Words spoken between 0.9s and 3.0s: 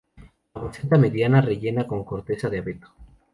mediana rellena con corteza de abeto.